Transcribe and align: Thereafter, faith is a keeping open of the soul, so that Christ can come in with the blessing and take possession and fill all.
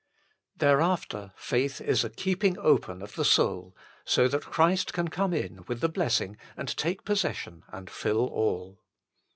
Thereafter, 0.57 1.31
faith 1.35 1.79
is 1.79 2.03
a 2.03 2.09
keeping 2.09 2.57
open 2.57 3.03
of 3.03 3.13
the 3.13 3.23
soul, 3.23 3.75
so 4.03 4.27
that 4.29 4.41
Christ 4.41 4.93
can 4.93 5.09
come 5.09 5.31
in 5.31 5.63
with 5.67 5.79
the 5.79 5.89
blessing 5.89 6.37
and 6.57 6.75
take 6.75 7.05
possession 7.05 7.61
and 7.71 7.87
fill 7.87 8.25
all. 8.25 8.79